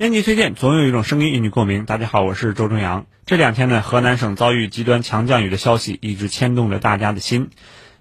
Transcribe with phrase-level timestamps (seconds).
[0.00, 1.84] 编辑推荐，总有一种声音引你共鸣。
[1.84, 3.04] 大家好，我是周正阳。
[3.26, 7.50] 这两天呢，河南省遭遇极端强降雨的消息一直牵动着大家的心。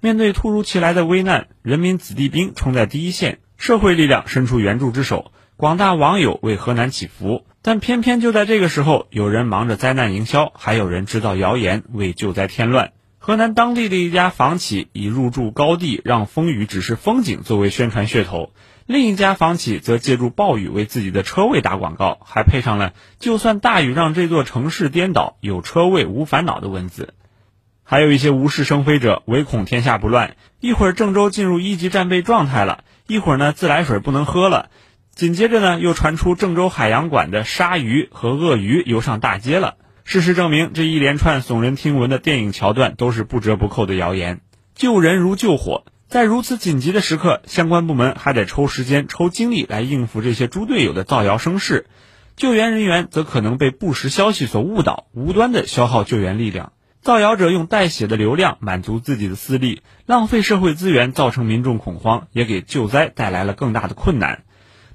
[0.00, 7.46] 面对突如其来的危难，人民子弟兵冲在第一线，社会力量伸出援助之手，广大网友为河南祈福。
[7.62, 12.92] 但偏偏就在这个时候，有人忙着灾难营销，还有人制造谣言为救灾添乱。
[13.26, 18.52] 河南当地的一家房企以入驻高地让风雨只是风景作为宣传噱头。
[18.86, 27.14] 另一家房企则借助暴雨为自己的车位打广告，还配上了“就算大雨让这座城市颠倒，有车位无烦恼”的文字。
[27.82, 30.36] 还有一些无事生非者，唯恐天下不乱。
[30.60, 34.70] 一会儿郑州进入一级战备状态了，一会儿呢自来水不能喝了，
[35.16, 39.74] 紧接着呢又传出郑州海洋馆的鲨鱼和鳄鱼游上大街了。
[40.08, 44.40] 事实证明，这一连串耸人听闻的电影桥段都是不折不扣的谣言。
[44.76, 45.82] 救人如救火。
[46.06, 51.86] 在如此紧急的时刻，相关部门还得抽时间、抽精力来应付这些猪队友的造谣生事，
[52.36, 56.72] 救援人员则可能被不实消息所误导，无端的消耗救援力量。
[57.02, 64.44] 造谣者用带血的流量满足自己的私利，浪费社会资源，造成民众恐慌，也给救灾带来了更大的困难。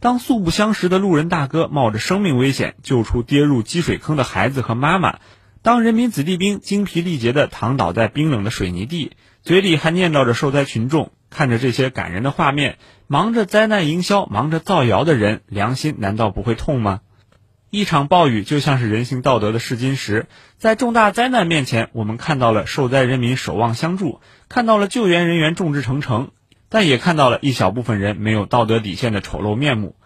[0.00, 5.18] 当素不相识的路人大哥冒着生命危险救出跌入积水坑的孩子和妈妈，
[5.60, 9.12] 当人民子弟兵精疲力竭地躺倒在冰冷的水泥地。
[9.42, 17.00] 嘴里还念叨着受灾群众，看着这些感人的画面，忙着灾难营销、忙着造谣的人，良心难道不会痛吗？
[17.68, 26.30] 一场暴雨就像是人性道德的试金石，在重大灾难面前，我们看到了受灾人民守望相助，看到了救援人员众志成城，
[26.70, 29.96] 但也看到了一小部分人没有道德底线的丑陋面目。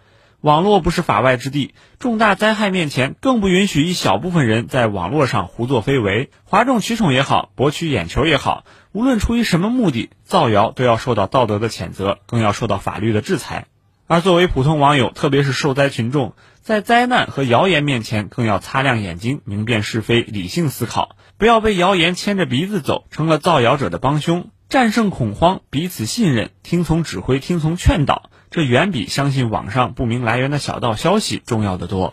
[0.40, 13.68] 网络不是法外之地，重大灾害面前，更不允许一小部分人在网络上胡作非为、哗众取宠也好，博取眼球也好，无论出于什么目的，造谣都要受到道德的谴责，更要受到法律的制裁。
[14.06, 24.50] 而作为普通网友，特别是受灾群众，在灾难和谣言面前，更要擦亮眼睛，明辨是非，理性思考，不要被谣言牵着鼻子走，成了造谣者的帮凶。
[24.74, 32.12] 战胜恐慌，彼此信任，听从指挥，听从劝导，这远比相信网上不明来源的小道消息重要的多。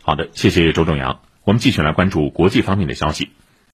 [0.00, 1.18] 好的，谢谢周正阳。
[1.42, 3.30] 我们继续来关注国际方面的消息。